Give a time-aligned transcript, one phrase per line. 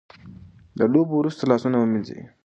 [0.77, 2.19] د لوبو وروسته لاسونه ومینځئ.